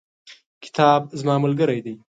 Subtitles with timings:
[0.63, 1.93] کتاب زما ملګری دی.